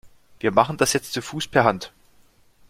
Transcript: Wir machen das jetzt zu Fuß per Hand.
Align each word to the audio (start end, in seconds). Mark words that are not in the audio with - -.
Wir 0.39 0.49
machen 0.51 0.77
das 0.77 0.93
jetzt 0.93 1.13
zu 1.13 1.21
Fuß 1.21 1.47
per 1.49 1.63
Hand. 1.63 1.91